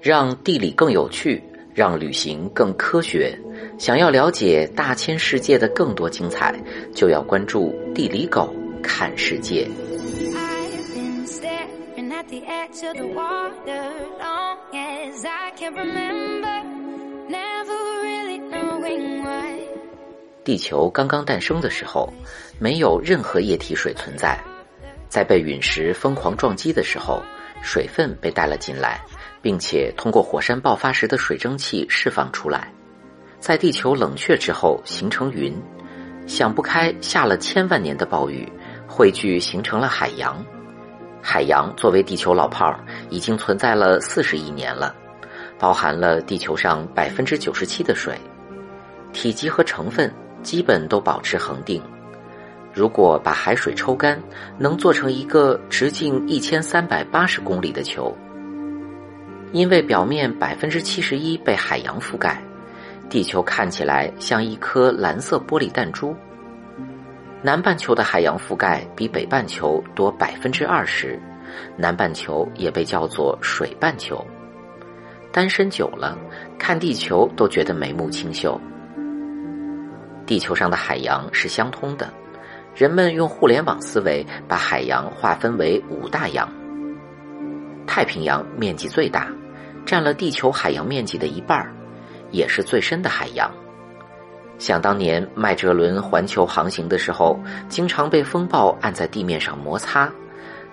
[0.00, 1.42] 让地理更有趣，
[1.74, 3.38] 让旅行更科学。
[3.78, 6.54] 想要了解大千世界的更多精彩，
[6.94, 8.50] 就要关注地理狗
[8.82, 9.68] 看世界。
[10.34, 16.62] I've been staring at the edge of the water long as I can remember,
[17.28, 19.60] never really knowing why.
[20.44, 22.10] 地球刚刚诞生的时候，
[22.58, 24.38] 没有任何液体水存在。
[25.10, 27.22] 在被陨石疯狂撞击的时候，
[27.62, 29.00] 水分被带了进来，
[29.42, 32.72] 并且通过火山爆发时的水蒸气释放出来，
[33.38, 35.54] 在地球冷却之后形成云，
[36.26, 38.46] 想不开下了千万年的暴雨，
[38.86, 40.44] 汇聚形成了海洋。
[41.22, 44.94] 海洋作为地球老炮儿，已经存在了四十亿年了，
[45.58, 48.18] 包含了地球上百分之九十七的水，
[49.12, 50.12] 体积和成分
[50.42, 51.82] 基本都保持恒定。
[52.72, 54.22] 如果把海水抽干，
[54.56, 58.16] 能做成一个直径一千三百八十公里的球。
[59.52, 62.40] 因为表面百分之七十一被海洋覆盖，
[63.08, 66.14] 地球看起来像一颗蓝色玻璃弹珠。
[67.42, 71.18] 南半球的海洋覆盖比北半球多百分之二十，
[71.76, 74.24] 南半球也被叫做水半球。
[75.32, 76.18] 单身久了，
[76.58, 78.60] 看地球都觉得眉目清秀。
[80.26, 82.12] 地球上的海洋是相通的。
[82.74, 86.48] 人们用互联网思维把海洋划分为五大洋。
[87.86, 89.26] 太平洋面积最大，
[89.90, 91.68] 占了地球海洋面积的一半，
[92.30, 93.50] 也是最深的海洋。
[94.56, 97.36] 想当年麦哲伦环球航行的时候，
[97.68, 100.08] 经常被风暴按在地面上摩擦，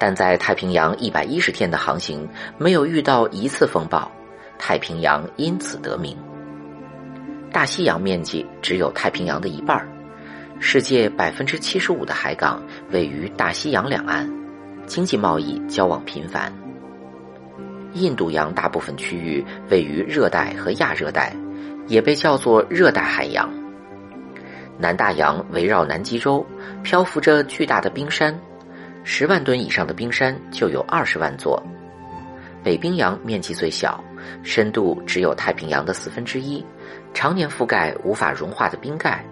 [0.00, 4.10] 但在太平洋一百一十天的航行，没有遇到一次风暴，
[4.58, 6.18] 太平洋因此得名。
[7.52, 9.80] 大西洋面积只有太平洋的一半。
[10.58, 14.28] 世界百分之七十五的海港位于大西洋两岸，
[14.86, 16.63] 经济贸易交往频繁。
[17.94, 21.34] 印度洋大部分区域位于热带和亚热带，
[21.86, 23.48] 也被叫做热带海洋。
[24.76, 26.44] 南大洋围绕南极洲，
[26.82, 28.36] 漂浮着巨大的冰山，
[29.04, 31.62] 十万吨以上的冰山就有二十万座。
[32.62, 34.02] 北冰洋面积最小，
[34.42, 36.64] 深度只有太平洋的四分之一，
[37.12, 39.24] 常年覆盖无法融化的冰盖。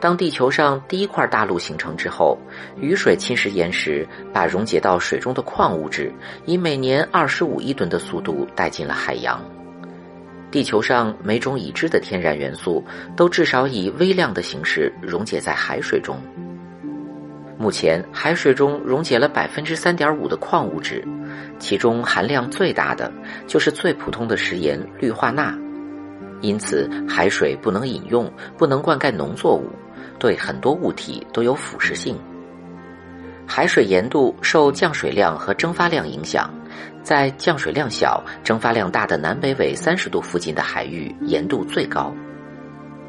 [0.00, 2.38] 当地球上第一块大陆形成之后，
[2.80, 6.12] 雨水侵蚀岩石，把溶解到水中的矿物质
[6.46, 9.42] 以每年二十五亿吨的速度带进了海洋。
[10.50, 12.82] 地球上每种已知的天然元素
[13.16, 16.16] 都至少以微量的形式溶解在海水中。
[17.58, 21.04] 目前，海水中溶解了百分之三点五的矿物质，
[21.58, 23.12] 其中含量最大的
[23.48, 25.52] 就是最普通的食盐氯化钠。
[26.40, 29.68] 因此，海水不能饮用，不能灌溉农作物。
[30.18, 32.18] 对很多物体都有腐蚀性。
[33.46, 36.52] 海水盐度受降水量和蒸发量影响，
[37.02, 42.14] 在降水量小、蒸发量大的南北纬三十度附近的海域盐度最高。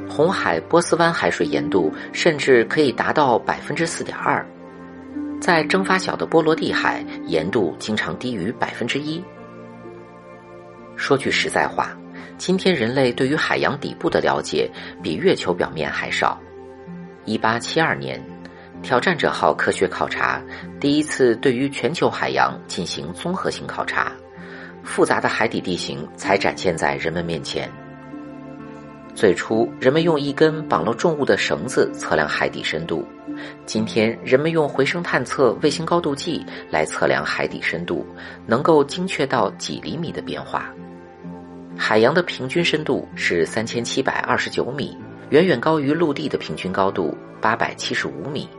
[0.09, 4.43] 红海波斯湾海水盐度甚至可以达到百分之四点二，
[5.41, 9.21] 在蒸发小的波罗的海，盐度经常低于百分之一。
[10.95, 11.95] 说句实在话，
[12.37, 14.71] 今天人类对于海洋底部的了解
[15.03, 16.39] 比月球表面还少。
[17.25, 18.21] 一八七二年，
[18.81, 20.41] 挑战者号科学考察
[20.79, 24.11] 第一次对于全球海洋进行综合性考察，
[24.83, 27.69] 复杂的海底地形才展现在人们面前。
[29.15, 33.05] 最初，人们用一根绑了重物的绳子测量海底深度，
[33.65, 38.05] 今天人们用回声探测卫星高度计来测量海底深度，
[38.45, 40.73] 能够精确到几厘米的变化。
[41.77, 44.97] 海洋的平均深度是三千七百二十九米。
[45.29, 48.49] 远远高于陆地的平均高度八百七十五米，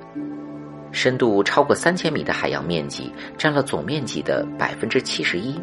[0.92, 5.60] 深度超过三千米的海洋面积占了总面积的百分之七十一。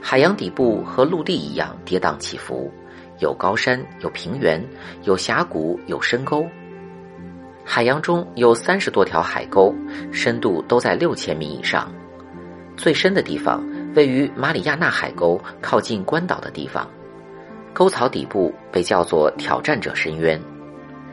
[0.00, 2.72] 海洋底部和陆地一样跌宕起伏，
[3.18, 4.64] 有高山，有平原，
[5.02, 6.46] 有峡谷，有深沟。
[7.64, 9.74] 海洋中有三十多条海沟，
[10.12, 11.92] 深度都在六千米以上。
[12.76, 13.66] 最深的地方
[13.96, 16.88] 位于马里亚纳海沟靠近关岛的地方。
[17.76, 20.40] 沟槽底部被叫做挑战者深渊，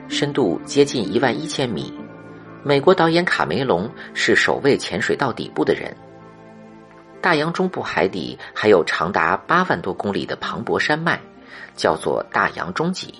[0.07, 1.93] 深度接近一万一千米。
[2.63, 5.93] 美国导演卡梅隆是首位潜水到底部的人。
[7.19, 11.19] 大洋中部海底还有长达八万多公里的磅礴山脉，
[11.75, 13.13] 叫做大洋中脊，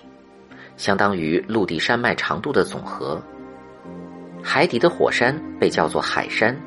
[0.77, 3.21] 相当于陆地山脉长度的总和。
[4.41, 6.57] 海底的火山被叫做海山，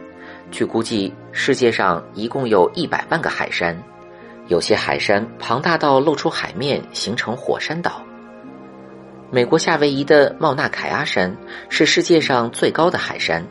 [0.50, 3.74] 据估计，世界上一共有一百万个海山。
[4.48, 8.00] 有些海山庞大到露出海面，形成火山岛。
[9.30, 11.36] 美国夏威夷的茂纳凯阿山
[11.68, 13.44] 是世界上最高的海山，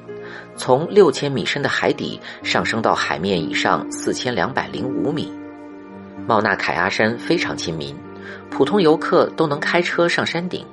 [0.56, 5.32] 从六千米深的海底上升到海面以上四千两百零五米。
[6.26, 7.94] 茂纳凯阿山非常亲民，
[8.50, 10.66] 普通游客都能开车上山顶。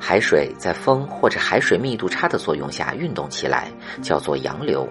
[0.00, 3.70] 海水在风或者海水密度差的作用下运动起来，
[4.02, 4.88] 叫做洋流。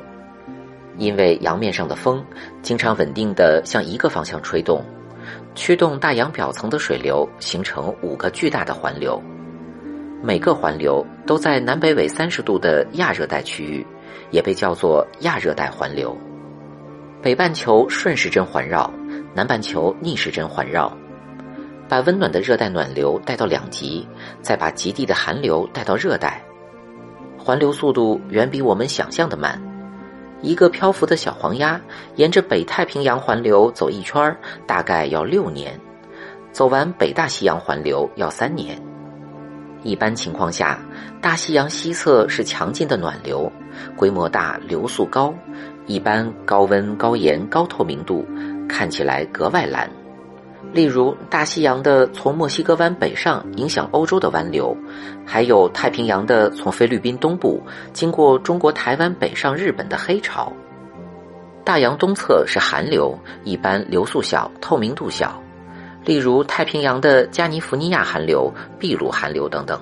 [0.97, 2.23] 因为洋面上的风
[2.61, 4.83] 经常稳定地向一个方向吹动，
[5.55, 9.21] 驱动大洋表层的水流形成五个巨大的环流。
[10.23, 13.85] 每个环流都在南北纬三十度的亚热带区域，
[14.31, 16.17] 也被叫做亚热带环流。
[17.21, 18.91] 北半球顺时针环绕。
[19.33, 20.91] 南半球逆时针环绕，
[21.87, 24.07] 把温暖的热带暖流带到两极，
[24.41, 26.43] 再把极地的寒流带到热带。
[27.37, 29.61] 环流速度远比我们想象的慢。
[30.41, 31.79] 一个漂浮的小黄鸭
[32.15, 34.35] 沿着北太平洋环流走一圈，
[34.65, 35.71] 大概要六年；
[36.51, 38.79] 走完北大西洋环流要三年。
[39.83, 40.79] 一般情况下，
[41.21, 43.51] 大西洋西侧是强劲的暖流，
[43.95, 45.33] 规模大，流速高，
[45.85, 48.25] 一般高温、高盐、高透明度。
[48.67, 49.89] 看起来格外蓝，
[50.73, 54.77] 例如大西洋的从墨西哥湾北上影响欧洲的湾流，
[55.25, 60.51] 还有太平洋的从菲律宾东部经过中国台湾北上日本的黑潮。
[61.63, 65.41] 大洋东侧是寒流，一般流速小、透明度小，
[66.05, 69.79] 例如太平洋的加尼福尼亚寒流、秘鲁寒流等等。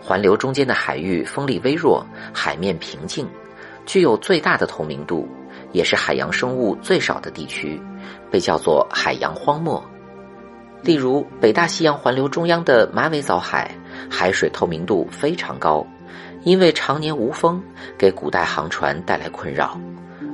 [0.00, 3.26] 环流中间的海域风力微弱，海面平静，
[3.86, 5.26] 具有最大的透明度。
[5.74, 7.78] 也是海洋生物最少的地区，
[8.30, 9.84] 被叫做海洋荒漠。
[10.82, 13.70] 例如，北大西洋环流中央的马尾藻海，
[14.08, 15.84] 海水透明度非常高，
[16.44, 17.60] 因为常年无风，
[17.98, 19.78] 给古代航船带来困扰。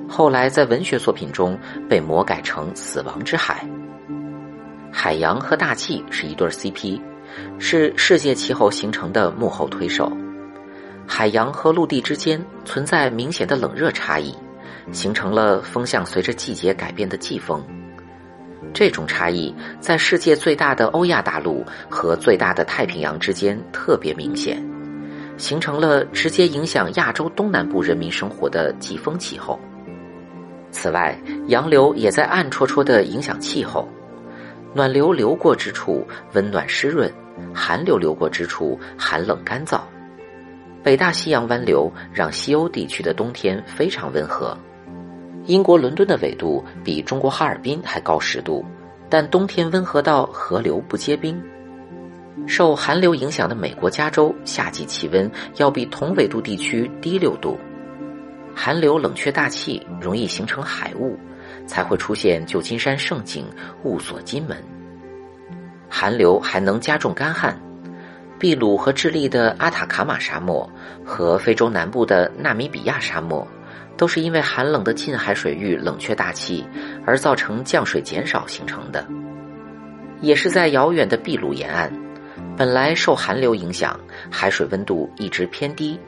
[0.09, 1.59] 后来在文学作品中
[1.89, 3.67] 被魔改成“死亡之海”。
[4.93, 7.01] 海洋和大气是一对 CP，
[7.59, 10.13] 是世界气候形成的幕后推手。
[11.07, 14.35] 海洋和陆地之间存在明显的冷热差异。
[14.93, 17.65] 形成了风向随着季节改变的季风，
[18.73, 24.62] 这种差异在世界最大的欧亚大陆和最大的太平洋之间特别明显，
[25.37, 29.59] 形成了直接影响亚洲东南部人民生活的季风气候。
[30.71, 31.19] 此外，
[31.49, 33.88] 洋流也在暗戳戳地影响气候，
[34.73, 37.12] 暖流流过之处温暖湿润，
[37.53, 39.81] 寒流流过之处寒冷干燥。
[40.83, 44.56] 北大西洋湾流让西欧地区的冬天非常温和。
[45.50, 48.64] 英国伦敦的纬度比中国哈尔滨还高十度，
[49.08, 51.43] 但冬天温和到河流不结冰。
[52.47, 57.58] 受寒流影响的美国加州夏季气温要比同纬度地区低六度。
[58.55, 61.19] 寒流冷却大气，容易形成海雾，
[61.67, 63.44] 才会出现旧金山盛景
[63.82, 64.56] “雾锁金门”。
[65.91, 67.61] 寒流还能加重干旱，
[68.38, 70.70] 秘鲁和智利的阿塔卡马沙漠
[71.05, 73.44] 和非洲南部的纳米比亚沙漠。
[74.00, 76.67] 都是因为寒冷的近海水域冷却大气
[77.05, 79.06] 而造成降水减少形成的，
[80.23, 81.93] 也是在遥远的秘鲁沿岸，
[82.56, 84.00] 本来受寒流影响，
[84.31, 86.00] 海水温度一直偏低，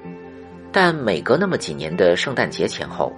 [0.72, 3.12] 但每隔那么几年的圣诞节前后，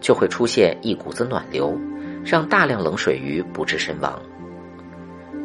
[0.00, 1.76] 就会出现一股子暖流，
[2.24, 4.16] 让大量冷水鱼不治身亡。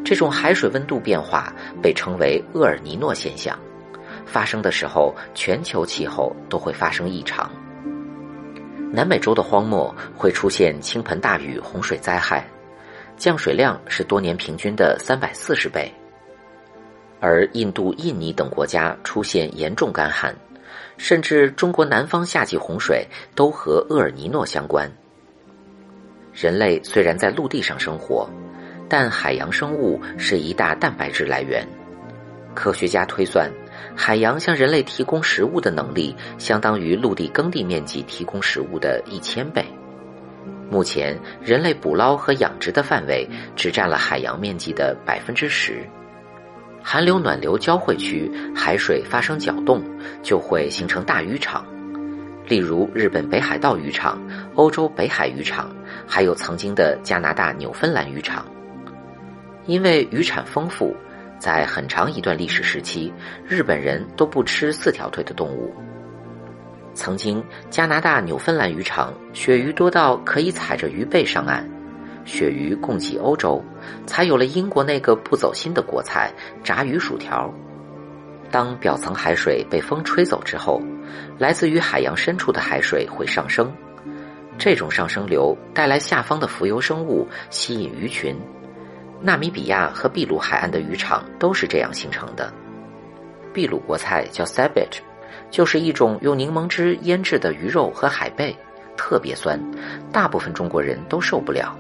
[0.04, 1.52] 这种海水温度变化
[1.82, 3.58] 被称为厄尔尼诺现象，
[4.28, 7.50] 发生的时候，全球气候都会发生异常。
[8.96, 12.48] 南美洲的荒漠会出现倾盆大雨、洪水灾害，
[13.18, 15.94] 降水量是多年平均的三百四十倍。
[17.20, 20.34] 而印度、印尼等国家出现严重干旱，
[20.96, 24.90] 甚至中国南方夏季洪水都和厄尔尼诺相关。
[26.34, 28.30] 人类虽然在陆地上生活，
[28.88, 31.68] 但海洋生物是一大蛋白质来源。
[32.54, 33.52] 科学家推算。
[33.94, 39.66] 海洋向人类提供食物的能力，相当于陆地耕地面积提供食物的一千倍。
[40.70, 45.86] 目前，人类捕捞和养殖的范围只占了海洋面积的百分之十。
[46.82, 49.84] 寒流暖流交汇区，海水发生搅动，
[50.24, 51.66] 就会形成大渔场，
[52.48, 54.22] 例如日本北海道渔场、
[54.56, 55.76] 欧洲北海渔场，
[56.08, 58.46] 还有曾经的加拿大纽芬兰渔场。
[59.66, 60.96] 因为渔产丰富。
[61.40, 63.12] 在很长一段历史时期，
[63.48, 65.74] 日本人都不吃四条腿的动物。
[66.94, 71.70] 曾经，加拿大纽芬兰渔场鳕鱼多到可以踩着鱼背上岸，
[72.26, 73.62] 鳕鱼供给欧洲，
[74.06, 76.32] 才有了英国那个不走心的国菜——
[76.64, 77.54] 炸鱼薯条。
[78.50, 80.82] 当表层海水被风吹走之后，
[81.38, 83.70] 来自于海洋深处的海水会上升，
[84.58, 88.34] 这种上升流带来下方的浮游生物，吸引鱼群。
[89.22, 92.52] 纳米比亚和秘鲁海岸的渔场都是这样形成的。
[93.54, 95.00] 秘鲁国菜叫 sabich，
[95.50, 98.56] 就是一种用柠檬汁腌制的鱼肉和海贝，
[98.98, 99.60] 特别酸，
[100.12, 101.78] 大部分中国人都受不了。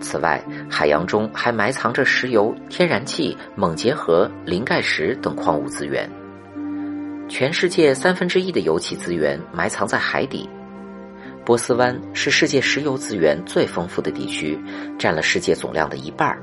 [0.00, 6.10] 此外，海洋中还埋藏着石油、天然气、锰结核、磷钙石等矿物资源。
[7.28, 10.48] 全世界三分之一的油气资源埋藏在海底。
[11.44, 14.58] 波斯湾是世界石油资源最丰富的地区，
[14.98, 16.42] 占了世界总量的一半儿。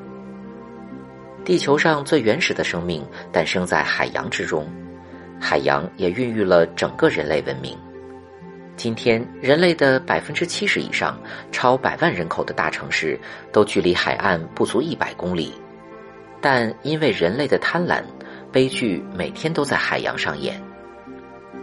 [1.43, 4.69] 地球上最原始的生命诞生在海洋之中，
[5.39, 7.75] 海洋也孕育了整个人类文明。
[8.77, 11.19] 今天，人类的百分之七十以上、
[11.51, 13.19] 超百万人口的大城市
[13.51, 15.51] 都距离海岸不足一百公里，
[16.39, 18.03] 但因为人类的贪婪，
[18.51, 20.61] 悲剧每天都在海洋上演。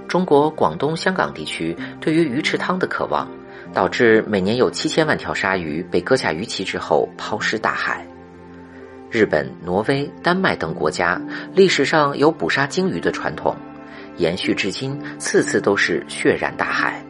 [0.09, 3.29] 中国广东、香港地区对于鱼池汤的渴望，
[3.75, 8.07] 导致每年有七千万条鲨鱼被割下鱼鳍之后抛尸大海。
[9.11, 11.21] 日本、挪威、丹麦等国家
[11.55, 13.55] 历史上有捕杀鲸鱼的传统，
[14.17, 17.05] 延续至今，次次都是血染大海。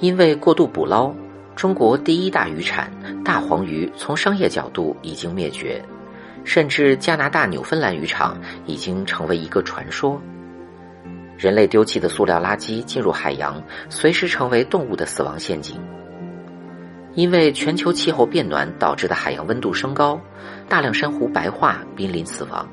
[0.00, 1.14] 因为过度捕捞，
[1.54, 2.90] 中国第一大渔产
[3.22, 5.82] 大黄鱼从商业角度已经灭绝，
[6.44, 10.20] 甚至加拿大纽芬兰渔场已经成为一个传说。
[11.36, 15.80] 人类丢弃的塑料垃圾进入海洋，随时成为动物的死亡陷阱。
[17.14, 20.20] 因为全球气候变暖导致的海洋温度升高，
[20.68, 22.68] 大量珊瑚白化，濒临死亡。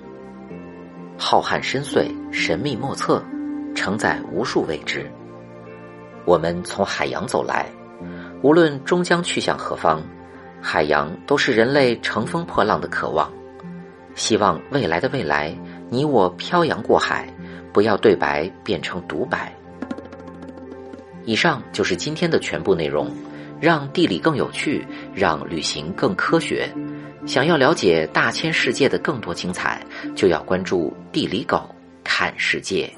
[1.17, 3.23] 浩瀚深邃，神秘莫测，
[3.73, 5.09] 承载无数未知。
[6.25, 7.69] 我们从海洋走来，
[8.41, 10.01] 无论终将去向何方，
[10.61, 13.31] 海洋都是人类乘风破浪的渴望。
[14.15, 15.57] 希望未来的未来，
[15.89, 17.27] 你我漂洋过海，
[17.73, 19.53] 不要对白变成独白。
[21.25, 23.11] 以上就是今天的全部内容。
[23.61, 26.69] 让地理更有趣，让旅行更科学。
[27.25, 29.81] 想要了解大千世界的更多精彩，
[30.17, 32.91] 就要关注地理狗看世界。